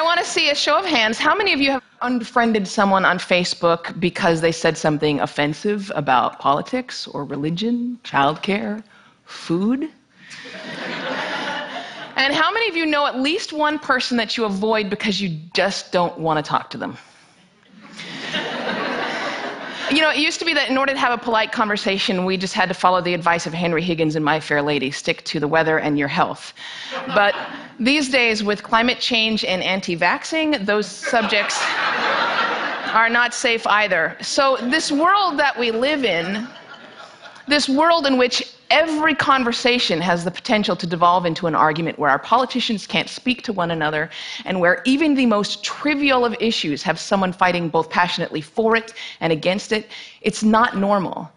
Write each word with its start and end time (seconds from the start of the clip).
I 0.00 0.02
want 0.02 0.18
to 0.18 0.24
see 0.24 0.48
a 0.48 0.54
show 0.54 0.78
of 0.78 0.86
hands. 0.86 1.18
How 1.18 1.34
many 1.34 1.52
of 1.52 1.60
you 1.60 1.72
have 1.72 1.82
unfriended 2.00 2.66
someone 2.66 3.04
on 3.04 3.18
Facebook 3.18 4.00
because 4.00 4.40
they 4.40 4.50
said 4.50 4.78
something 4.78 5.20
offensive 5.20 5.92
about 5.94 6.38
politics 6.38 7.06
or 7.06 7.22
religion, 7.26 7.98
childcare, 8.02 8.82
food? 9.26 9.90
and 12.16 12.32
how 12.32 12.50
many 12.50 12.66
of 12.70 12.76
you 12.78 12.86
know 12.86 13.04
at 13.06 13.20
least 13.20 13.52
one 13.52 13.78
person 13.78 14.16
that 14.16 14.38
you 14.38 14.46
avoid 14.46 14.88
because 14.88 15.20
you 15.20 15.38
just 15.52 15.92
don't 15.92 16.18
want 16.18 16.42
to 16.42 16.48
talk 16.48 16.70
to 16.70 16.78
them? 16.78 16.96
You 19.90 20.02
know, 20.02 20.10
it 20.10 20.18
used 20.18 20.38
to 20.38 20.44
be 20.44 20.54
that 20.54 20.70
in 20.70 20.78
order 20.78 20.92
to 20.92 20.98
have 20.98 21.12
a 21.12 21.20
polite 21.20 21.50
conversation, 21.50 22.24
we 22.24 22.36
just 22.36 22.54
had 22.54 22.68
to 22.68 22.74
follow 22.74 23.00
the 23.00 23.12
advice 23.12 23.46
of 23.48 23.52
Henry 23.52 23.82
Higgins 23.82 24.14
and 24.14 24.24
My 24.24 24.38
Fair 24.38 24.62
Lady 24.62 24.92
stick 24.92 25.24
to 25.24 25.40
the 25.40 25.48
weather 25.48 25.78
and 25.78 25.98
your 25.98 26.06
health. 26.06 26.52
But 27.08 27.34
these 27.80 28.08
days, 28.08 28.44
with 28.44 28.62
climate 28.62 29.00
change 29.00 29.44
and 29.44 29.64
anti 29.64 29.96
vaxxing, 29.96 30.64
those 30.64 30.86
subjects 30.86 31.60
are 32.92 33.08
not 33.08 33.34
safe 33.34 33.66
either. 33.66 34.16
So, 34.20 34.58
this 34.62 34.92
world 34.92 35.40
that 35.40 35.58
we 35.58 35.72
live 35.72 36.04
in, 36.04 36.46
this 37.48 37.68
world 37.68 38.06
in 38.06 38.16
which 38.16 38.54
every 38.70 39.14
conversation 39.14 40.00
has 40.00 40.24
the 40.24 40.30
potential 40.30 40.76
to 40.76 40.86
devolve 40.86 41.26
into 41.26 41.46
an 41.46 41.54
argument 41.54 41.98
where 41.98 42.10
our 42.10 42.18
politicians 42.18 42.86
can't 42.86 43.08
speak 43.08 43.42
to 43.42 43.52
one 43.52 43.70
another 43.70 44.08
and 44.44 44.60
where 44.60 44.80
even 44.84 45.14
the 45.14 45.26
most 45.26 45.64
trivial 45.64 46.24
of 46.24 46.34
issues 46.40 46.82
have 46.82 46.98
someone 46.98 47.32
fighting 47.32 47.68
both 47.68 47.90
passionately 47.90 48.40
for 48.40 48.76
it 48.76 48.94
and 49.20 49.32
against 49.32 49.72
it, 49.72 49.88
it's 50.22 50.42
not 50.42 50.76
normal. 50.76 51.30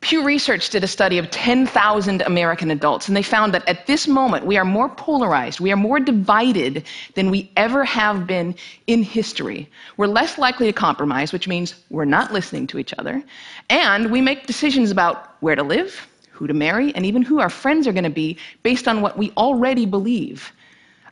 Pew 0.00 0.24
Research 0.24 0.68
did 0.70 0.82
a 0.82 0.88
study 0.88 1.16
of 1.16 1.30
10,000 1.30 2.22
American 2.22 2.72
adults, 2.72 3.06
and 3.06 3.16
they 3.16 3.22
found 3.22 3.54
that 3.54 3.66
at 3.68 3.86
this 3.86 4.08
moment 4.08 4.44
we 4.44 4.56
are 4.56 4.64
more 4.64 4.88
polarized, 4.88 5.60
we 5.60 5.70
are 5.70 5.76
more 5.76 6.00
divided 6.00 6.84
than 7.14 7.30
we 7.30 7.48
ever 7.56 7.84
have 7.84 8.26
been 8.26 8.52
in 8.88 9.04
history. 9.04 9.70
We're 9.96 10.08
less 10.08 10.38
likely 10.38 10.66
to 10.66 10.72
compromise, 10.72 11.32
which 11.32 11.46
means 11.46 11.76
we're 11.88 12.04
not 12.04 12.32
listening 12.32 12.66
to 12.68 12.78
each 12.80 12.92
other, 12.98 13.22
and 13.70 14.10
we 14.10 14.20
make 14.20 14.48
decisions 14.48 14.90
about 14.90 15.36
where 15.38 15.54
to 15.54 15.62
live, 15.62 16.08
who 16.32 16.46
to 16.46 16.54
marry, 16.54 16.94
and 16.94 17.06
even 17.06 17.22
who 17.22 17.40
our 17.40 17.50
friends 17.50 17.86
are 17.86 17.92
going 17.92 18.04
to 18.04 18.10
be 18.10 18.36
based 18.62 18.88
on 18.88 19.00
what 19.00 19.16
we 19.16 19.30
already 19.36 19.86
believe. 19.86 20.52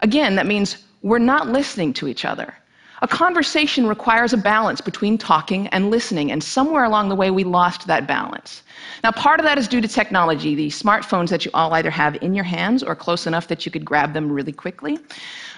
Again, 0.03 0.35
that 0.37 0.47
means 0.47 0.85
we're 1.03 1.19
not 1.19 1.49
listening 1.49 1.93
to 1.95 2.09
each 2.09 2.25
other. 2.25 2.55
A 3.03 3.09
conversation 3.09 3.87
requires 3.87 4.35
a 4.35 4.37
balance 4.37 4.83
between 4.83 5.17
talking 5.17 5.69
and 5.69 5.91
listening, 5.91 6.31
and 6.31 6.43
somewhere 6.43 6.85
along 6.85 7.09
the 7.09 7.15
way 7.15 7.31
we 7.31 7.45
lost 7.45 7.87
that 7.87 8.07
balance. 8.07 8.63
Now, 9.03 9.11
part 9.11 9.41
of 9.41 9.47
that 9.47 9.57
is 9.57 9.69
due 9.69 9.81
to 9.81 9.89
technology, 9.89 10.55
the 10.55 10.69
smartphones 10.69 11.31
that 11.31 11.47
you 11.47 11.51
all 11.55 11.73
either 11.73 11.91
have 11.91 12.19
in 12.23 12.35
your 12.35 12.45
hands 12.45 12.83
or 12.83 12.95
close 12.95 13.27
enough 13.27 13.49
that 13.49 13.65
you 13.65 13.73
could 13.73 13.87
grab 13.87 14.13
them 14.13 14.31
really 14.31 14.53
quickly. 14.53 14.99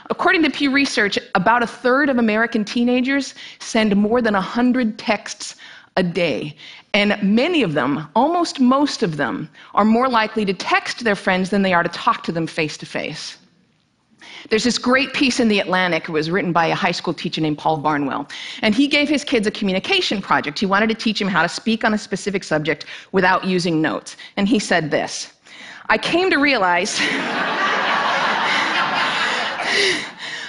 According 0.09 0.45
to 0.45 0.51
Pew 0.51 0.71
Research, 0.71 1.19
about 1.35 1.65
a 1.65 1.67
third 1.67 2.09
of 2.09 2.19
American 2.19 2.65
teenagers 2.65 3.35
send 3.59 3.97
more 3.97 4.23
than 4.23 4.35
100 4.35 4.97
texts 4.99 5.57
a 5.97 6.03
day. 6.03 6.57
And 6.95 7.19
many 7.23 7.63
of 7.63 7.73
them, 7.73 8.07
almost 8.15 8.61
most 8.61 9.03
of 9.03 9.17
them, 9.17 9.49
are 9.75 9.85
more 9.85 10.09
likely 10.09 10.45
to 10.45 10.53
text 10.53 11.05
their 11.05 11.15
friends 11.15 11.49
than 11.51 11.63
they 11.63 11.73
are 11.73 11.83
to 11.83 11.89
talk 11.89 12.23
to 12.25 12.33
them 12.33 12.47
face 12.47 12.77
to 12.79 12.87
face. 12.87 13.39
There's 14.51 14.65
this 14.65 14.79
great 14.79 15.13
piece 15.15 15.41
in 15.41 15.49
The 15.49 15.61
Atlantic. 15.61 16.05
It 16.09 16.13
was 16.13 16.31
written 16.31 16.53
by 16.53 16.67
a 16.67 16.75
high 16.75 16.93
school 16.93 17.15
teacher 17.15 17.41
named 17.41 17.59
Paul 17.59 17.79
Barnwell. 17.79 18.29
And 18.61 18.75
he 18.75 18.87
gave 18.87 19.09
his 19.09 19.25
kids 19.25 19.47
a 19.47 19.51
communication 19.51 20.21
project. 20.21 20.59
He 20.59 20.67
wanted 20.67 20.89
to 20.89 20.95
teach 20.95 21.19
them 21.19 21.29
how 21.29 21.43
to 21.43 21.49
speak 21.49 21.85
on 21.85 21.95
a 21.95 21.99
specific 21.99 22.45
subject 22.45 22.87
without 23.13 23.45
using 23.45 23.81
notes. 23.81 24.17
And 24.37 24.47
he 24.47 24.59
said 24.59 24.91
this 24.91 25.33
I 25.89 25.99
came 25.99 26.31
to 26.31 26.37
realize. 26.37 27.01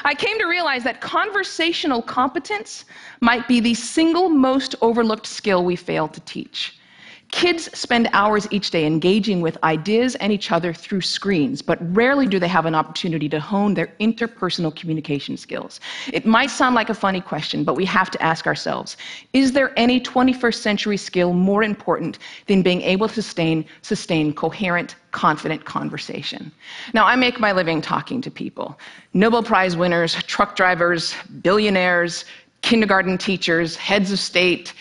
I 0.06 0.14
came 0.16 0.38
to 0.40 0.46
realize 0.46 0.84
that 0.84 1.02
conversational 1.02 2.02
competence 2.02 2.86
might 3.22 3.48
be 3.48 3.60
the 3.60 3.74
single 3.74 4.30
most 4.30 4.76
overlooked 4.82 5.28
skill 5.28 5.64
we 5.64 5.76
fail 5.76 6.08
to 6.10 6.20
teach. 6.22 6.78
Kids 7.34 7.68
spend 7.78 8.10
hours 8.14 8.48
each 8.52 8.70
day 8.70 8.86
engaging 8.86 9.42
with 9.42 9.58
ideas 9.64 10.14
and 10.16 10.32
each 10.32 10.52
other 10.52 10.72
through 10.72 11.02
screens, 11.02 11.64
but 11.64 11.80
rarely 11.96 12.28
do 12.28 12.38
they 12.38 12.48
have 12.48 12.68
an 12.68 12.76
opportunity 12.76 13.28
to 13.28 13.40
hone 13.40 13.74
their 13.74 13.88
interpersonal 14.00 14.74
communication 14.74 15.36
skills. 15.36 15.80
It 16.14 16.28
might 16.28 16.52
sound 16.52 16.76
like 16.76 16.92
a 16.92 16.94
funny 16.94 17.20
question, 17.20 17.64
but 17.64 17.76
we 17.76 17.86
have 17.86 18.12
to 18.12 18.22
ask 18.22 18.46
ourselves 18.46 18.98
is 19.34 19.52
there 19.52 19.74
any 19.78 20.00
21st 20.00 20.62
century 20.62 20.96
skill 20.96 21.34
more 21.34 21.64
important 21.64 22.20
than 22.46 22.62
being 22.62 22.84
able 22.84 23.08
to 23.08 23.16
sustain, 23.16 23.66
sustain 23.82 24.32
coherent, 24.32 24.96
confident 25.10 25.66
conversation? 25.66 26.52
Now, 26.94 27.08
I 27.08 27.16
make 27.16 27.40
my 27.40 27.52
living 27.52 27.82
talking 27.82 28.22
to 28.22 28.30
people 28.30 28.80
Nobel 29.16 29.42
Prize 29.42 29.76
winners, 29.76 30.14
truck 30.14 30.56
drivers, 30.56 31.16
billionaires, 31.42 32.26
kindergarten 32.62 33.18
teachers, 33.18 33.76
heads 33.76 34.12
of 34.12 34.20
state, 34.20 34.74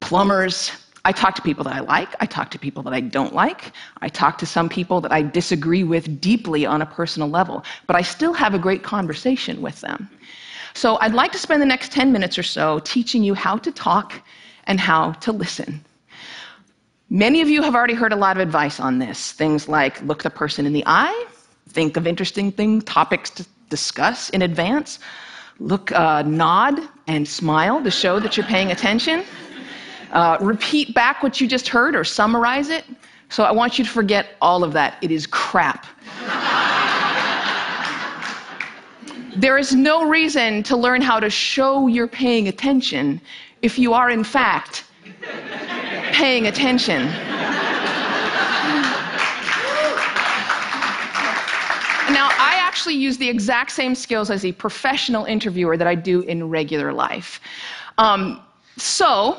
plumbers 0.00 0.72
I 1.04 1.12
talk 1.12 1.34
to 1.36 1.42
people 1.42 1.64
that 1.64 1.74
I 1.74 1.80
like, 1.80 2.08
I 2.20 2.26
talk 2.26 2.50
to 2.50 2.58
people 2.58 2.82
that 2.84 2.92
I 2.92 3.00
don't 3.00 3.34
like, 3.34 3.72
I 4.02 4.08
talk 4.08 4.38
to 4.38 4.46
some 4.46 4.68
people 4.68 5.00
that 5.00 5.12
I 5.12 5.22
disagree 5.22 5.84
with 5.84 6.20
deeply 6.20 6.66
on 6.66 6.82
a 6.82 6.86
personal 6.86 7.28
level, 7.28 7.64
but 7.86 7.96
I 7.96 8.02
still 8.02 8.32
have 8.32 8.54
a 8.54 8.58
great 8.58 8.82
conversation 8.82 9.62
with 9.62 9.80
them. 9.80 10.08
So 10.74 10.98
I'd 11.00 11.14
like 11.14 11.32
to 11.32 11.38
spend 11.38 11.62
the 11.62 11.66
next 11.66 11.92
10 11.92 12.12
minutes 12.12 12.38
or 12.38 12.42
so 12.42 12.80
teaching 12.80 13.22
you 13.22 13.34
how 13.34 13.56
to 13.58 13.72
talk 13.72 14.20
and 14.64 14.78
how 14.78 15.12
to 15.12 15.32
listen. 15.32 15.84
Many 17.10 17.40
of 17.40 17.48
you 17.48 17.62
have 17.62 17.74
already 17.74 17.94
heard 17.94 18.12
a 18.12 18.16
lot 18.16 18.36
of 18.36 18.42
advice 18.42 18.78
on 18.78 18.98
this. 18.98 19.32
Things 19.32 19.66
like 19.66 20.00
look 20.02 20.22
the 20.22 20.30
person 20.30 20.66
in 20.66 20.72
the 20.74 20.84
eye, 20.86 21.26
think 21.68 21.96
of 21.96 22.06
interesting 22.06 22.52
things, 22.52 22.84
topics 22.84 23.30
to 23.30 23.46
discuss 23.70 24.28
in 24.30 24.42
advance, 24.42 24.98
look, 25.58 25.90
uh, 25.92 26.22
nod 26.22 26.80
and 27.06 27.26
smile 27.26 27.82
to 27.82 27.90
show 27.90 28.20
that 28.20 28.36
you're 28.36 28.46
paying 28.46 28.70
attention. 28.70 29.24
Uh, 30.12 30.38
repeat 30.40 30.94
back 30.94 31.22
what 31.22 31.40
you 31.40 31.46
just 31.46 31.68
heard 31.68 31.94
or 31.94 32.04
summarize 32.04 32.70
it. 32.70 32.84
So 33.28 33.44
I 33.44 33.52
want 33.52 33.78
you 33.78 33.84
to 33.84 33.90
forget 33.90 34.30
all 34.40 34.64
of 34.64 34.72
that. 34.72 34.96
It 35.02 35.10
is 35.10 35.26
crap. 35.26 35.86
there 39.36 39.58
is 39.58 39.74
no 39.74 40.08
reason 40.08 40.62
to 40.64 40.76
learn 40.76 41.02
how 41.02 41.20
to 41.20 41.28
show 41.28 41.86
you're 41.86 42.08
paying 42.08 42.48
attention 42.48 43.20
if 43.60 43.78
you 43.78 43.92
are, 43.92 44.10
in 44.10 44.24
fact, 44.24 44.84
paying 46.12 46.46
attention. 46.46 47.06
Now, 52.10 52.30
I 52.38 52.56
actually 52.58 52.94
use 52.94 53.18
the 53.18 53.28
exact 53.28 53.72
same 53.72 53.94
skills 53.94 54.30
as 54.30 54.44
a 54.44 54.52
professional 54.52 55.26
interviewer 55.26 55.76
that 55.76 55.86
I 55.86 55.94
do 55.94 56.22
in 56.22 56.48
regular 56.48 56.92
life. 56.92 57.40
Um, 57.98 58.40
so, 58.76 59.38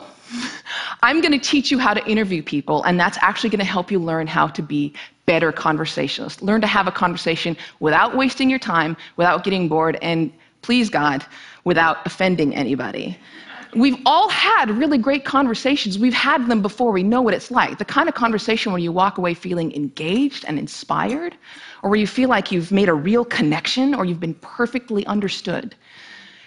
I'm 1.02 1.22
going 1.22 1.32
to 1.32 1.40
teach 1.40 1.72
you 1.72 1.80
how 1.80 1.94
to 1.94 2.06
interview 2.06 2.44
people, 2.44 2.84
and 2.84 3.00
that's 3.00 3.18
actually 3.22 3.50
going 3.50 3.60
to 3.60 3.66
help 3.66 3.92
you 3.92 4.00
learn 4.00 4.28
how 4.28 4.48
to 4.48 4.62
be 4.62 4.94
better 5.26 5.52
conversationalists. 5.52 6.42
Learn 6.42 6.62
to 6.62 6.68
have 6.68 6.88
a 6.88 6.92
conversation 6.92 7.56
without 7.80 8.18
wasting 8.18 8.50
your 8.50 8.60
time, 8.60 8.98
without 9.16 9.44
getting 9.44 9.68
bored, 9.68 9.98
and 10.02 10.32
please 10.62 10.90
God, 10.90 11.26
without 11.64 11.98
offending 12.06 12.56
anybody. 12.56 13.18
We've 13.76 13.98
all 14.06 14.30
had 14.30 14.72
really 14.72 14.98
great 14.98 15.26
conversations. 15.26 16.00
We've 16.00 16.14
had 16.14 16.48
them 16.48 16.64
before. 16.64 16.92
We 16.92 17.04
know 17.04 17.22
what 17.22 17.36
it's 17.36 17.52
like. 17.52 17.78
The 17.78 17.86
kind 17.86 18.10
of 18.10 18.16
conversation 18.16 18.72
where 18.72 18.80
you 18.80 18.92
walk 18.92 19.20
away 19.20 19.36
feeling 19.36 19.72
engaged 19.76 20.44
and 20.48 20.58
inspired, 20.58 21.36
or 21.84 21.92
where 21.92 22.00
you 22.00 22.08
feel 22.08 22.30
like 22.30 22.52
you've 22.52 22.72
made 22.72 22.90
a 22.90 22.94
real 22.94 23.24
connection 23.24 23.94
or 23.94 24.06
you've 24.06 24.20
been 24.20 24.34
perfectly 24.36 25.06
understood. 25.06 25.76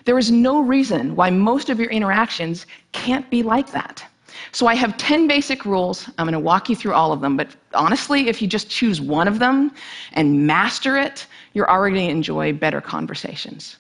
There 0.05 0.19
is 0.19 0.31
no 0.31 0.61
reason 0.61 1.15
why 1.17 1.31
most 1.31 1.71
of 1.71 1.79
your 1.79 1.91
interactions 1.91 2.67
can't 2.93 3.29
be 3.31 3.43
like 3.43 3.71
that. 3.73 4.05
So 4.51 4.67
I 4.67 4.75
have 4.75 4.97
10 4.97 5.29
basic 5.29 5.65
rules. 5.65 6.09
I'm 6.19 6.27
going 6.27 6.33
to 6.33 6.39
walk 6.39 6.69
you 6.69 6.77
through 6.77 6.95
all 6.95 7.13
of 7.13 7.21
them, 7.21 7.37
but 7.37 7.55
honestly, 7.75 8.29
if 8.29 8.43
you 8.43 8.49
just 8.49 8.69
choose 8.69 9.01
one 9.01 9.29
of 9.29 9.39
them 9.39 9.73
and 10.13 10.47
master 10.47 10.97
it, 10.97 11.27
you're 11.55 11.71
already 11.71 11.97
going 11.97 12.09
to 12.09 12.13
enjoy 12.13 12.53
better 12.53 12.81
conversations. 12.81 13.77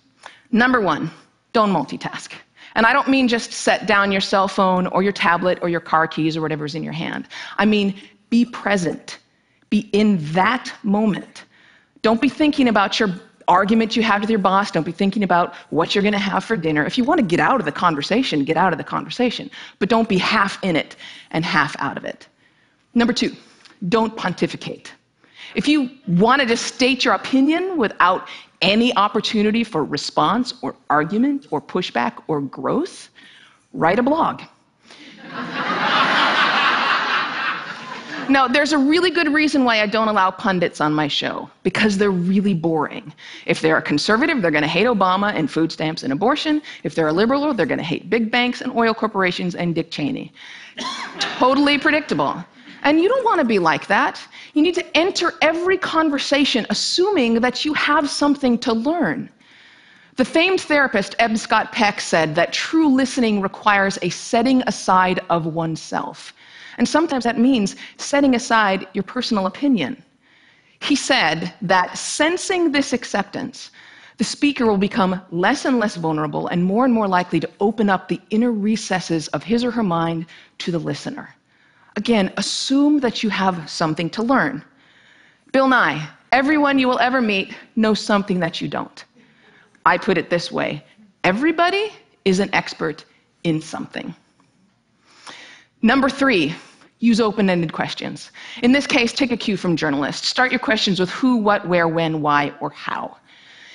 Number 0.50 0.80
one, 0.80 1.10
don't 1.52 1.70
multitask. 1.70 2.32
And 2.74 2.86
I 2.86 2.92
don't 2.92 3.08
mean 3.08 3.28
just 3.28 3.52
set 3.52 3.86
down 3.86 4.12
your 4.12 4.20
cell 4.20 4.48
phone 4.48 4.86
or 4.88 5.02
your 5.02 5.12
tablet 5.12 5.58
or 5.62 5.68
your 5.68 5.80
car 5.80 6.06
keys 6.06 6.36
or 6.36 6.40
whatever's 6.40 6.74
in 6.74 6.82
your 6.82 6.92
hand. 6.92 7.28
I 7.58 7.66
mean, 7.66 7.94
be 8.30 8.44
present. 8.46 9.18
Be 9.68 9.90
in 9.92 10.18
that 10.32 10.72
moment. 10.82 11.44
Don't 12.00 12.20
be 12.20 12.28
thinking 12.28 12.68
about 12.68 12.98
your 12.98 13.10
argument 13.48 13.96
you 13.96 14.02
have 14.02 14.20
with 14.20 14.30
your 14.30 14.38
boss. 14.38 14.70
Don't 14.70 14.84
be 14.84 14.92
thinking 14.92 15.22
about 15.22 15.54
what 15.70 15.94
you're 15.94 16.02
going 16.02 16.12
to 16.12 16.18
have 16.18 16.44
for 16.44 16.56
dinner. 16.56 16.84
If 16.84 16.98
you 16.98 17.04
want 17.04 17.18
to 17.18 17.26
get 17.26 17.40
out 17.40 17.60
of 17.60 17.64
the 17.64 17.72
conversation, 17.72 18.44
get 18.44 18.56
out 18.56 18.72
of 18.72 18.78
the 18.78 18.84
conversation. 18.84 19.50
But 19.78 19.88
don't 19.88 20.08
be 20.08 20.18
half 20.18 20.62
in 20.62 20.76
it 20.76 20.96
and 21.30 21.44
half 21.44 21.76
out 21.78 21.96
of 21.96 22.04
it. 22.04 22.28
Number 22.94 23.12
two, 23.12 23.34
don't 23.88 24.16
pontificate. 24.16 24.92
If 25.54 25.68
you 25.68 25.90
want 26.06 26.40
to 26.40 26.46
just 26.46 26.66
state 26.66 27.04
your 27.04 27.14
opinion 27.14 27.76
without 27.76 28.28
any 28.60 28.94
opportunity 28.96 29.64
for 29.64 29.84
response 29.84 30.54
or 30.62 30.74
argument 30.88 31.48
or 31.50 31.60
pushback 31.60 32.22
or 32.28 32.40
growth, 32.40 33.08
write 33.72 33.98
a 33.98 34.02
blog. 34.02 34.42
No, 38.28 38.48
there's 38.48 38.72
a 38.72 38.78
really 38.78 39.10
good 39.10 39.32
reason 39.32 39.64
why 39.64 39.80
I 39.80 39.86
don't 39.86 40.08
allow 40.08 40.30
pundits 40.30 40.80
on 40.80 40.92
my 40.92 41.08
show 41.08 41.50
because 41.62 41.98
they're 41.98 42.10
really 42.10 42.54
boring. 42.54 43.12
If 43.46 43.60
they're 43.60 43.76
a 43.78 43.82
conservative, 43.82 44.40
they're 44.42 44.50
going 44.50 44.62
to 44.62 44.68
hate 44.68 44.86
Obama 44.86 45.34
and 45.34 45.50
food 45.50 45.72
stamps 45.72 46.02
and 46.02 46.12
abortion. 46.12 46.62
If 46.84 46.94
they're 46.94 47.08
a 47.08 47.12
liberal, 47.12 47.52
they're 47.54 47.66
going 47.66 47.78
to 47.78 47.84
hate 47.84 48.10
big 48.10 48.30
banks 48.30 48.60
and 48.60 48.72
oil 48.76 48.94
corporations 48.94 49.54
and 49.54 49.74
Dick 49.74 49.90
Cheney. 49.90 50.32
totally 51.18 51.78
predictable. 51.78 52.44
And 52.84 53.00
you 53.00 53.08
don't 53.08 53.24
want 53.24 53.40
to 53.40 53.44
be 53.44 53.58
like 53.58 53.86
that. 53.86 54.20
You 54.54 54.62
need 54.62 54.74
to 54.74 54.96
enter 54.96 55.34
every 55.40 55.78
conversation 55.78 56.66
assuming 56.70 57.34
that 57.40 57.64
you 57.64 57.74
have 57.74 58.10
something 58.10 58.58
to 58.58 58.72
learn. 58.72 59.30
The 60.16 60.24
famed 60.24 60.60
therapist 60.60 61.14
M. 61.18 61.36
Scott 61.36 61.72
Peck 61.72 62.00
said 62.00 62.34
that 62.34 62.52
true 62.52 62.88
listening 62.88 63.40
requires 63.40 63.98
a 64.02 64.10
setting 64.10 64.62
aside 64.66 65.20
of 65.30 65.46
oneself. 65.46 66.34
And 66.78 66.88
sometimes 66.88 67.24
that 67.24 67.38
means 67.38 67.76
setting 67.96 68.34
aside 68.34 68.86
your 68.92 69.04
personal 69.04 69.46
opinion. 69.46 70.02
He 70.80 70.96
said 70.96 71.54
that 71.62 71.96
sensing 71.96 72.72
this 72.72 72.92
acceptance, 72.92 73.70
the 74.18 74.24
speaker 74.24 74.66
will 74.66 74.78
become 74.78 75.20
less 75.30 75.64
and 75.64 75.78
less 75.78 75.96
vulnerable 75.96 76.48
and 76.48 76.64
more 76.64 76.84
and 76.84 76.92
more 76.92 77.08
likely 77.08 77.40
to 77.40 77.50
open 77.60 77.88
up 77.88 78.08
the 78.08 78.20
inner 78.30 78.52
recesses 78.52 79.28
of 79.28 79.42
his 79.42 79.64
or 79.64 79.70
her 79.70 79.82
mind 79.82 80.26
to 80.58 80.70
the 80.70 80.78
listener. 80.78 81.34
Again, 81.96 82.32
assume 82.36 83.00
that 83.00 83.22
you 83.22 83.30
have 83.30 83.68
something 83.68 84.08
to 84.10 84.22
learn. 84.22 84.64
Bill 85.52 85.68
Nye, 85.68 86.08
everyone 86.32 86.78
you 86.78 86.88
will 86.88 86.98
ever 86.98 87.20
meet 87.20 87.54
knows 87.76 88.00
something 88.00 88.40
that 88.40 88.60
you 88.60 88.68
don't. 88.68 89.04
I 89.84 89.98
put 89.98 90.18
it 90.18 90.30
this 90.30 90.50
way 90.50 90.84
everybody 91.24 91.92
is 92.24 92.40
an 92.40 92.50
expert 92.52 93.04
in 93.44 93.60
something. 93.60 94.14
Number 95.82 96.08
three, 96.08 96.54
use 97.00 97.20
open 97.20 97.50
ended 97.50 97.72
questions. 97.72 98.30
In 98.62 98.70
this 98.70 98.86
case, 98.86 99.12
take 99.12 99.32
a 99.32 99.36
cue 99.36 99.56
from 99.56 99.76
journalists. 99.76 100.28
Start 100.28 100.52
your 100.52 100.60
questions 100.60 101.00
with 101.00 101.10
who, 101.10 101.38
what, 101.38 101.66
where, 101.66 101.88
when, 101.88 102.22
why, 102.22 102.54
or 102.60 102.70
how. 102.70 103.16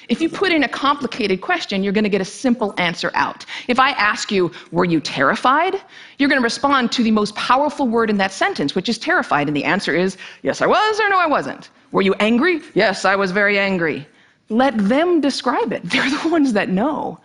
If 0.07 0.21
you 0.21 0.30
put 0.30 0.54
in 0.54 0.63
a 0.63 0.69
complicated 0.69 1.42
question, 1.42 1.83
you're 1.83 1.92
going 1.92 2.06
to 2.06 2.09
get 2.09 2.21
a 2.21 2.25
simple 2.25 2.74
answer 2.77 3.12
out. 3.13 3.45
If 3.68 3.77
I 3.77 3.89
ask 3.92 4.31
you, 4.31 4.54
were 4.71 4.86
you 4.86 5.01
terrified? 5.01 5.75
You're 6.18 6.30
going 6.30 6.39
to 6.39 6.44
respond 6.44 6.94
to 6.94 7.04
the 7.04 7.12
most 7.12 7.36
powerful 7.36 7.89
word 7.89 8.10
in 8.10 8.15
that 8.18 8.31
sentence, 8.31 8.74
which 8.74 8.88
is 8.88 8.98
terrified. 8.98 9.48
And 9.48 9.57
the 9.57 9.65
answer 9.65 9.94
is, 9.94 10.15
yes, 10.44 10.62
I 10.62 10.65
was, 10.68 11.00
or 11.01 11.10
no, 11.10 11.19
I 11.19 11.27
wasn't. 11.27 11.69
Were 11.92 12.01
you 12.01 12.13
angry? 12.21 12.62
Yes, 12.74 13.03
I 13.03 13.18
was 13.18 13.31
very 13.31 13.60
angry. 13.60 14.07
Let 14.48 14.77
them 14.77 15.19
describe 15.19 15.74
it. 15.74 15.83
They're 15.83 16.10
the 16.24 16.30
ones 16.30 16.53
that 16.53 16.69
know. 16.69 17.19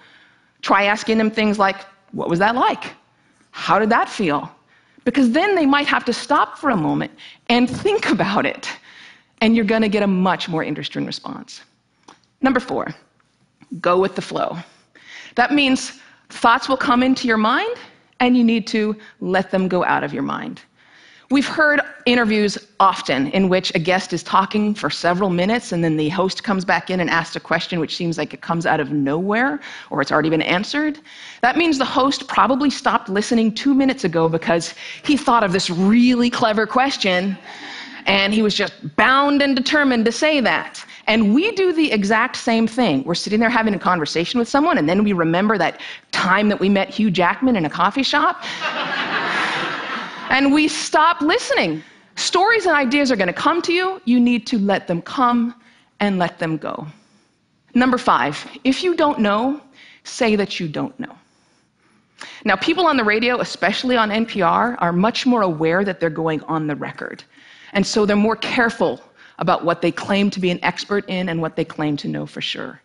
Try 0.60 0.84
asking 0.84 1.18
them 1.18 1.30
things 1.30 1.60
like, 1.60 1.76
what 2.10 2.28
was 2.28 2.40
that 2.40 2.56
like? 2.56 2.92
How 3.52 3.78
did 3.78 3.90
that 3.90 4.08
feel? 4.08 4.52
Because 5.04 5.30
then 5.32 5.54
they 5.54 5.66
might 5.66 5.86
have 5.86 6.04
to 6.04 6.12
stop 6.12 6.58
for 6.58 6.70
a 6.70 6.76
moment 6.76 7.12
and 7.48 7.68
think 7.68 8.08
about 8.08 8.46
it. 8.46 8.68
And 9.40 9.56
you're 9.56 9.64
going 9.64 9.82
to 9.82 9.88
get 9.88 10.02
a 10.02 10.06
much 10.06 10.48
more 10.48 10.62
interesting 10.62 11.04
response. 11.04 11.62
Number 12.40 12.60
four, 12.60 12.94
go 13.80 13.98
with 13.98 14.14
the 14.14 14.22
flow. 14.22 14.56
That 15.34 15.52
means 15.52 16.00
thoughts 16.28 16.68
will 16.68 16.76
come 16.76 17.02
into 17.02 17.26
your 17.26 17.36
mind 17.36 17.76
and 18.20 18.36
you 18.36 18.44
need 18.44 18.66
to 18.68 18.96
let 19.20 19.50
them 19.50 19.68
go 19.68 19.84
out 19.84 20.04
of 20.04 20.12
your 20.12 20.22
mind. 20.22 20.62
We've 21.32 21.48
heard 21.48 21.80
interviews 22.04 22.58
often 22.78 23.28
in 23.28 23.48
which 23.48 23.74
a 23.74 23.78
guest 23.78 24.12
is 24.12 24.22
talking 24.22 24.74
for 24.74 24.90
several 24.90 25.30
minutes 25.30 25.72
and 25.72 25.82
then 25.82 25.96
the 25.96 26.10
host 26.10 26.44
comes 26.44 26.62
back 26.62 26.90
in 26.90 27.00
and 27.00 27.08
asks 27.08 27.34
a 27.34 27.40
question 27.40 27.80
which 27.80 27.96
seems 27.96 28.18
like 28.18 28.34
it 28.34 28.42
comes 28.42 28.66
out 28.66 28.80
of 28.80 28.92
nowhere 28.92 29.58
or 29.88 30.02
it's 30.02 30.12
already 30.12 30.28
been 30.28 30.42
answered. 30.42 30.98
That 31.40 31.56
means 31.56 31.78
the 31.78 31.86
host 31.86 32.28
probably 32.28 32.68
stopped 32.68 33.08
listening 33.08 33.54
two 33.54 33.72
minutes 33.72 34.04
ago 34.04 34.28
because 34.28 34.74
he 35.04 35.16
thought 35.16 35.42
of 35.42 35.54
this 35.54 35.70
really 35.70 36.28
clever 36.28 36.66
question 36.66 37.38
and 38.04 38.34
he 38.34 38.42
was 38.42 38.54
just 38.54 38.74
bound 38.96 39.40
and 39.40 39.56
determined 39.56 40.04
to 40.04 40.12
say 40.12 40.38
that. 40.40 40.84
And 41.06 41.34
we 41.34 41.50
do 41.52 41.72
the 41.72 41.92
exact 41.92 42.36
same 42.36 42.66
thing. 42.66 43.04
We're 43.04 43.14
sitting 43.14 43.40
there 43.40 43.48
having 43.48 43.74
a 43.74 43.78
conversation 43.78 44.38
with 44.38 44.48
someone, 44.48 44.76
and 44.76 44.88
then 44.88 45.02
we 45.02 45.12
remember 45.12 45.56
that 45.58 45.80
time 46.10 46.48
that 46.48 46.60
we 46.60 46.68
met 46.68 46.90
Hugh 46.90 47.10
Jackman 47.10 47.56
in 47.56 47.64
a 47.64 47.70
coffee 47.70 48.02
shop 48.02 48.42
and 50.32 50.52
we 50.52 50.66
stop 50.66 51.20
listening. 51.20 51.82
Stories 52.16 52.64
and 52.64 52.74
ideas 52.74 53.12
are 53.12 53.16
going 53.16 53.28
to 53.28 53.34
come 53.34 53.60
to 53.62 53.72
you. 53.72 54.00
You 54.06 54.18
need 54.18 54.46
to 54.48 54.58
let 54.58 54.88
them 54.88 55.02
come 55.02 55.54
and 56.00 56.18
let 56.18 56.38
them 56.38 56.56
go. 56.56 56.86
Number 57.74 57.98
five, 57.98 58.44
if 58.64 58.82
you 58.82 58.96
don't 58.96 59.20
know, 59.20 59.60
say 60.04 60.34
that 60.36 60.58
you 60.58 60.68
don't 60.68 60.98
know. 60.98 61.14
Now, 62.44 62.56
people 62.56 62.86
on 62.86 62.96
the 62.96 63.04
radio, 63.04 63.40
especially 63.40 63.96
on 63.96 64.10
NPR, 64.10 64.76
are 64.78 64.92
much 64.92 65.26
more 65.26 65.42
aware 65.42 65.84
that 65.84 66.00
they're 66.00 66.10
going 66.10 66.40
on 66.44 66.66
the 66.66 66.76
record. 66.76 67.22
And 67.74 67.86
so 67.86 68.06
they're 68.06 68.16
more 68.16 68.36
careful 68.36 69.00
about 69.38 69.64
what 69.64 69.82
they 69.82 69.92
claim 69.92 70.30
to 70.30 70.40
be 70.40 70.50
an 70.50 70.60
expert 70.62 71.08
in 71.08 71.28
and 71.28 71.42
what 71.42 71.56
they 71.56 71.64
claim 71.64 71.96
to 71.98 72.08
know 72.08 72.24
for 72.24 72.40
sure. 72.40 72.80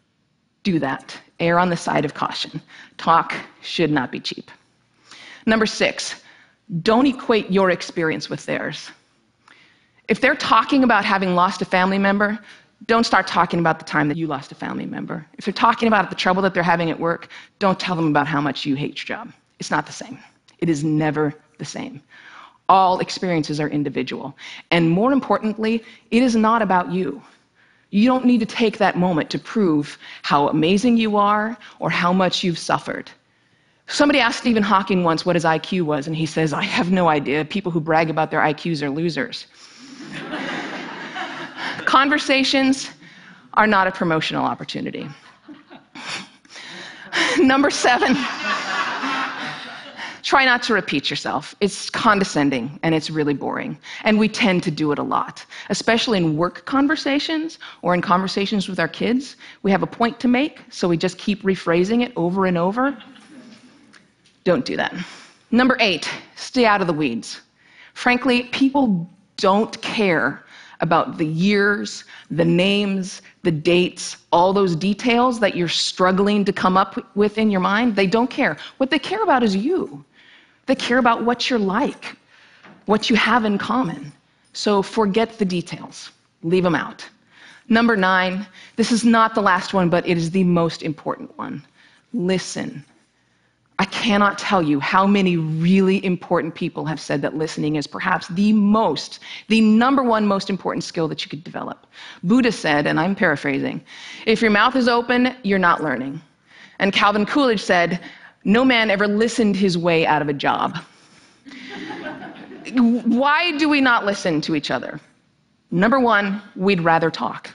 Do 0.63 0.79
that. 0.79 1.17
Err 1.39 1.59
on 1.59 1.69
the 1.69 1.77
side 1.77 2.03
of 2.03 2.13
caution. 2.13 2.61
Talk 2.97 3.33
should 3.61 3.91
not 3.91 4.11
be 4.11 4.19
cheap. 4.19 4.51
Number 5.45 5.65
six, 5.65 6.15
don't 6.81 7.07
equate 7.07 7.49
your 7.49 7.71
experience 7.71 8.29
with 8.29 8.45
theirs. 8.45 8.91
If 10.07 10.21
they're 10.21 10.35
talking 10.35 10.83
about 10.83 11.05
having 11.05 11.35
lost 11.35 11.61
a 11.61 11.65
family 11.65 11.97
member, 11.97 12.39
don't 12.85 13.05
start 13.05 13.25
talking 13.27 13.59
about 13.59 13.79
the 13.79 13.85
time 13.85 14.07
that 14.07 14.17
you 14.17 14.27
lost 14.27 14.51
a 14.51 14.55
family 14.55 14.85
member. 14.85 15.25
If 15.37 15.45
they're 15.45 15.53
talking 15.53 15.87
about 15.87 16.09
the 16.09 16.15
trouble 16.15 16.41
that 16.43 16.53
they're 16.53 16.63
having 16.63 16.91
at 16.91 16.99
work, 16.99 17.29
don't 17.59 17.79
tell 17.79 17.95
them 17.95 18.07
about 18.07 18.27
how 18.27 18.39
much 18.39 18.65
you 18.65 18.75
hate 18.75 18.97
your 18.97 19.17
job. 19.17 19.33
It's 19.59 19.71
not 19.71 19.85
the 19.85 19.91
same. 19.91 20.19
It 20.59 20.69
is 20.69 20.83
never 20.83 21.33
the 21.57 21.65
same. 21.65 22.01
All 22.69 22.99
experiences 22.99 23.59
are 23.59 23.69
individual. 23.69 24.35
And 24.71 24.89
more 24.89 25.11
importantly, 25.11 25.83
it 26.11 26.21
is 26.21 26.35
not 26.35 26.61
about 26.61 26.91
you. 26.91 27.21
You 27.89 28.05
don't 28.05 28.25
need 28.25 28.39
to 28.41 28.45
take 28.45 28.77
that 28.77 28.97
moment 28.97 29.29
to 29.31 29.39
prove 29.39 29.97
how 30.21 30.49
amazing 30.49 30.97
you 30.97 31.17
are 31.17 31.57
or 31.79 31.89
how 31.89 32.11
much 32.11 32.43
you've 32.43 32.59
suffered. 32.59 33.09
Somebody 33.87 34.19
asked 34.19 34.39
Stephen 34.39 34.63
Hawking 34.63 35.05
once 35.05 35.25
what 35.25 35.37
his 35.37 35.45
IQ 35.45 35.83
was, 35.83 36.07
and 36.07 36.15
he 36.15 36.25
says, 36.25 36.51
I 36.51 36.63
have 36.63 36.91
no 36.91 37.07
idea. 37.07 37.45
People 37.45 37.71
who 37.71 37.79
brag 37.79 38.09
about 38.09 38.31
their 38.31 38.41
IQs 38.41 38.81
are 38.81 38.89
losers. 38.89 39.47
Conversations 41.85 42.89
are 43.53 43.65
not 43.65 43.87
a 43.87 43.91
promotional 43.91 44.45
opportunity. 44.45 45.07
Number 47.39 47.69
seven, 47.69 48.13
try 50.21 50.43
not 50.43 50.61
to 50.63 50.73
repeat 50.73 51.09
yourself. 51.09 51.55
It's 51.61 51.89
condescending 51.89 52.77
and 52.83 52.93
it's 52.93 53.09
really 53.09 53.33
boring. 53.33 53.77
And 54.03 54.19
we 54.19 54.27
tend 54.27 54.63
to 54.63 54.71
do 54.71 54.91
it 54.91 54.99
a 54.99 55.03
lot, 55.03 55.45
especially 55.69 56.17
in 56.17 56.35
work 56.35 56.65
conversations 56.65 57.57
or 57.83 57.93
in 57.93 58.01
conversations 58.01 58.67
with 58.67 58.81
our 58.81 58.89
kids. 58.89 59.37
We 59.63 59.71
have 59.71 59.81
a 59.81 59.87
point 59.87 60.19
to 60.19 60.27
make, 60.27 60.59
so 60.69 60.89
we 60.89 60.97
just 60.97 61.17
keep 61.17 61.43
rephrasing 61.43 62.03
it 62.03 62.11
over 62.17 62.45
and 62.45 62.57
over. 62.57 62.97
Don't 64.47 64.63
do 64.63 64.77
that. 64.77 64.95
Number 65.51 65.75
eight, 65.81 66.09
stay 66.37 66.65
out 66.65 66.79
of 66.79 66.87
the 66.87 66.93
weeds. 66.93 67.41
Frankly, 67.95 68.43
people 68.43 69.05
don't 69.35 69.81
care 69.81 70.45
about 70.79 71.17
the 71.17 71.25
years, 71.25 72.05
the 72.31 72.45
names, 72.45 73.21
the 73.43 73.51
dates, 73.51 74.15
all 74.31 74.53
those 74.53 74.73
details 74.73 75.41
that 75.41 75.57
you're 75.57 75.67
struggling 75.67 76.45
to 76.45 76.53
come 76.53 76.77
up 76.77 77.13
with 77.13 77.37
in 77.37 77.51
your 77.51 77.59
mind. 77.59 77.97
They 77.97 78.07
don't 78.07 78.29
care. 78.29 78.55
What 78.77 78.89
they 78.89 78.99
care 78.99 79.21
about 79.21 79.43
is 79.43 79.53
you. 79.53 80.05
They 80.65 80.75
care 80.75 80.99
about 80.99 81.25
what 81.25 81.49
you're 81.49 81.59
like, 81.59 82.15
what 82.85 83.09
you 83.09 83.17
have 83.17 83.43
in 83.43 83.57
common. 83.57 84.13
So 84.53 84.81
forget 84.81 85.37
the 85.37 85.43
details, 85.43 86.09
leave 86.43 86.63
them 86.63 86.73
out. 86.73 87.05
Number 87.67 87.97
nine, 87.97 88.47
this 88.77 88.93
is 88.93 89.03
not 89.03 89.35
the 89.35 89.41
last 89.41 89.73
one, 89.73 89.89
but 89.89 90.07
it 90.07 90.15
is 90.17 90.31
the 90.31 90.45
most 90.45 90.83
important 90.83 91.37
one. 91.37 91.65
Listen. 92.13 92.85
I 93.79 93.85
cannot 93.85 94.39
tell 94.39 94.63
you 94.63 94.79
how 94.79 95.05
many 95.05 95.37
really 95.37 96.03
important 96.03 96.55
people 96.55 96.85
have 96.85 96.99
said 96.99 97.21
that 97.21 97.35
listening 97.35 97.75
is 97.75 97.85
perhaps 97.85 98.27
the 98.29 98.51
most, 98.53 99.19
the 99.49 99.61
number 99.61 100.01
one 100.01 100.25
most 100.25 100.49
important 100.49 100.83
skill 100.83 101.07
that 101.09 101.23
you 101.23 101.29
could 101.29 101.43
develop. 101.43 101.85
Buddha 102.23 102.51
said, 102.51 102.87
and 102.87 102.99
I'm 102.99 103.13
paraphrasing, 103.13 103.83
if 104.25 104.41
your 104.41 104.49
mouth 104.49 104.75
is 104.75 104.87
open, 104.87 105.35
you're 105.43 105.59
not 105.59 105.83
learning. 105.83 106.19
And 106.79 106.91
Calvin 106.91 107.25
Coolidge 107.25 107.61
said, 107.61 107.99
no 108.43 108.65
man 108.65 108.89
ever 108.89 109.07
listened 109.07 109.55
his 109.55 109.77
way 109.77 110.07
out 110.07 110.21
of 110.23 110.29
a 110.29 110.33
job. 110.33 110.79
Why 112.73 113.55
do 113.57 113.69
we 113.69 113.79
not 113.79 114.05
listen 114.05 114.41
to 114.41 114.55
each 114.55 114.71
other? 114.71 114.99
Number 115.69 115.99
one, 115.99 116.41
we'd 116.55 116.81
rather 116.81 117.11
talk. 117.11 117.51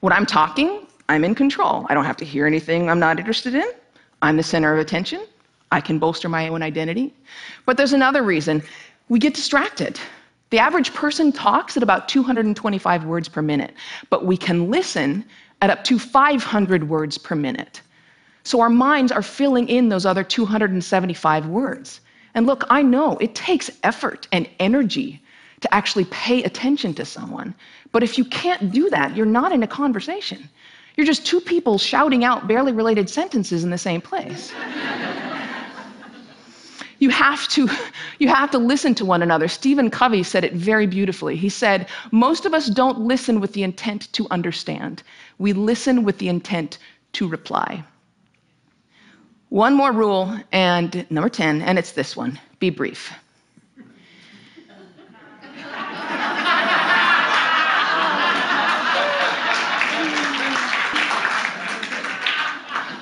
When 0.00 0.12
I'm 0.12 0.26
talking, 0.26 0.86
I'm 1.08 1.24
in 1.24 1.34
control. 1.34 1.86
I 1.90 1.94
don't 1.94 2.04
have 2.04 2.16
to 2.18 2.24
hear 2.24 2.46
anything 2.46 2.88
I'm 2.88 2.98
not 2.98 3.18
interested 3.18 3.54
in. 3.54 3.70
I'm 4.22 4.36
the 4.36 4.42
center 4.42 4.72
of 4.72 4.78
attention. 4.78 5.26
I 5.72 5.80
can 5.80 5.98
bolster 5.98 6.28
my 6.28 6.48
own 6.48 6.62
identity. 6.62 7.12
But 7.66 7.76
there's 7.76 7.94
another 7.94 8.22
reason 8.22 8.62
we 9.08 9.18
get 9.18 9.34
distracted. 9.34 9.98
The 10.50 10.58
average 10.58 10.92
person 10.92 11.32
talks 11.32 11.76
at 11.76 11.82
about 11.82 12.08
225 12.08 13.04
words 13.04 13.28
per 13.28 13.42
minute, 13.42 13.74
but 14.10 14.26
we 14.26 14.36
can 14.36 14.70
listen 14.70 15.24
at 15.62 15.70
up 15.70 15.82
to 15.84 15.98
500 15.98 16.88
words 16.88 17.16
per 17.16 17.34
minute. 17.34 17.80
So 18.44 18.60
our 18.60 18.68
minds 18.68 19.10
are 19.10 19.22
filling 19.22 19.68
in 19.68 19.88
those 19.88 20.04
other 20.04 20.22
275 20.22 21.46
words. 21.46 22.00
And 22.34 22.46
look, 22.46 22.64
I 22.68 22.82
know 22.82 23.16
it 23.18 23.34
takes 23.34 23.70
effort 23.82 24.28
and 24.30 24.48
energy 24.58 25.22
to 25.60 25.74
actually 25.74 26.04
pay 26.06 26.42
attention 26.42 26.92
to 26.94 27.04
someone. 27.04 27.54
But 27.92 28.02
if 28.02 28.18
you 28.18 28.24
can't 28.24 28.72
do 28.72 28.90
that, 28.90 29.16
you're 29.16 29.26
not 29.26 29.52
in 29.52 29.62
a 29.62 29.66
conversation. 29.66 30.50
You're 30.96 31.06
just 31.06 31.24
two 31.24 31.40
people 31.40 31.78
shouting 31.78 32.24
out 32.24 32.46
barely 32.46 32.72
related 32.72 33.08
sentences 33.08 33.64
in 33.64 33.70
the 33.70 33.78
same 33.78 34.00
place. 34.00 34.52
you 37.02 37.10
have 37.10 37.48
to 37.48 37.68
you 38.20 38.28
have 38.28 38.50
to 38.52 38.58
listen 38.58 38.94
to 38.94 39.04
one 39.04 39.22
another. 39.22 39.48
Stephen 39.48 39.90
Covey 39.90 40.22
said 40.22 40.44
it 40.44 40.52
very 40.54 40.86
beautifully. 40.86 41.34
He 41.36 41.48
said, 41.48 41.88
"Most 42.12 42.46
of 42.46 42.54
us 42.54 42.68
don't 42.68 43.00
listen 43.00 43.40
with 43.40 43.52
the 43.54 43.64
intent 43.64 44.12
to 44.12 44.28
understand. 44.30 45.02
We 45.38 45.52
listen 45.52 46.04
with 46.04 46.18
the 46.18 46.28
intent 46.28 46.78
to 47.14 47.26
reply." 47.26 47.82
One 49.48 49.74
more 49.74 49.92
rule 49.92 50.38
and 50.52 51.04
number 51.10 51.28
10, 51.28 51.60
and 51.62 51.76
it's 51.76 51.92
this 51.92 52.16
one. 52.16 52.38
Be 52.60 52.70
brief. 52.70 53.12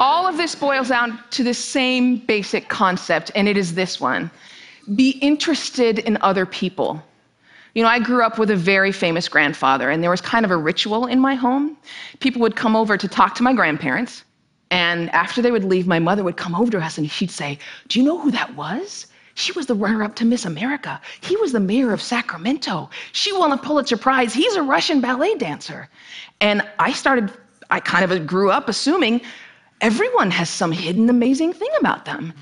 All 0.01 0.27
of 0.27 0.39
this 0.39 0.55
boils 0.55 0.89
down 0.89 1.19
to 1.33 1.45
the 1.45 1.53
same 1.53 2.17
basic 2.17 2.71
concept, 2.71 3.31
and 3.35 3.47
it 3.47 3.59
is 3.59 3.75
this 3.75 4.01
one 4.01 4.31
be 4.97 5.11
interested 5.21 5.99
in 6.01 6.17
other 6.23 6.47
people. 6.47 7.01
You 7.75 7.83
know, 7.83 7.89
I 7.89 8.01
grew 8.01 8.25
up 8.25 8.39
with 8.39 8.51
a 8.51 8.57
very 8.57 8.93
famous 8.93 9.29
grandfather, 9.29 9.91
and 9.91 10.03
there 10.03 10.11
was 10.11 10.23
kind 10.23 10.45
of 10.45 10.51
a 10.51 10.57
ritual 10.57 11.07
in 11.07 11.21
my 11.21 11.35
home. 11.35 11.77
People 12.19 12.41
would 12.41 12.57
come 12.57 12.75
over 12.75 12.97
to 12.97 13.07
talk 13.07 13.35
to 13.37 13.43
my 13.43 13.53
grandparents, 13.53 14.25
and 14.71 15.11
after 15.11 15.43
they 15.43 15.51
would 15.51 15.65
leave, 15.65 15.87
my 15.87 15.99
mother 15.99 16.25
would 16.25 16.39
come 16.39 16.55
over 16.55 16.71
to 16.71 16.79
us 16.81 16.97
and 16.97 17.11
she'd 17.11 17.31
say, 17.31 17.59
Do 17.89 17.99
you 17.99 18.05
know 18.05 18.19
who 18.19 18.31
that 18.31 18.57
was? 18.57 19.07
She 19.35 19.53
was 19.53 19.67
the 19.67 19.75
runner 19.75 20.03
up 20.03 20.17
to 20.17 20.25
Miss 20.25 20.45
America. 20.45 21.01
He 21.21 21.37
was 21.37 21.53
the 21.53 21.61
mayor 21.61 21.93
of 21.93 22.01
Sacramento. 22.01 22.89
She 23.13 23.33
won 23.37 23.53
a 23.53 23.59
Pulitzer 23.59 23.97
Prize. 23.97 24.33
He's 24.33 24.55
a 24.55 24.63
Russian 24.63 25.01
ballet 25.01 25.37
dancer. 25.37 25.89
And 26.41 26.67
I 26.79 26.93
started, 26.93 27.31
I 27.71 27.81
kind 27.81 28.11
of 28.11 28.27
grew 28.27 28.51
up 28.51 28.69
assuming 28.69 29.21
everyone 29.81 30.31
has 30.31 30.49
some 30.49 30.73
hidden 30.73 31.09
amazing 31.11 31.53
thing 31.53 31.71
about 31.79 32.05
them. 32.05 32.33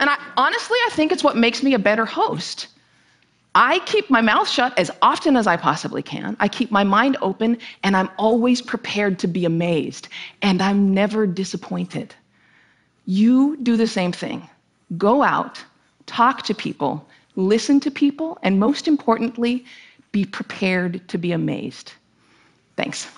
And 0.00 0.10
I, 0.10 0.16
honestly, 0.36 0.78
I 0.86 0.90
think 0.92 1.12
it's 1.12 1.24
what 1.24 1.36
makes 1.36 1.62
me 1.62 1.74
a 1.74 1.78
better 1.78 2.04
host. 2.04 2.68
I 3.54 3.80
keep 3.80 4.08
my 4.10 4.20
mouth 4.20 4.48
shut 4.48 4.78
as 4.78 4.90
often 5.02 5.36
as 5.36 5.46
I 5.46 5.56
possibly 5.56 6.02
can. 6.02 6.36
I 6.38 6.48
keep 6.48 6.70
my 6.70 6.84
mind 6.84 7.16
open, 7.20 7.58
and 7.82 7.96
I'm 7.96 8.10
always 8.16 8.62
prepared 8.62 9.18
to 9.20 9.26
be 9.26 9.44
amazed, 9.44 10.08
and 10.42 10.62
I'm 10.62 10.94
never 10.94 11.26
disappointed. 11.26 12.14
You 13.06 13.56
do 13.62 13.76
the 13.76 13.86
same 13.86 14.12
thing. 14.12 14.48
Go 14.96 15.22
out, 15.22 15.64
talk 16.06 16.42
to 16.42 16.54
people, 16.54 17.06
listen 17.36 17.80
to 17.80 17.90
people, 17.90 18.38
and 18.42 18.60
most 18.60 18.86
importantly, 18.86 19.64
be 20.12 20.24
prepared 20.24 21.06
to 21.08 21.18
be 21.18 21.32
amazed. 21.32 21.92
Thanks. 22.76 23.08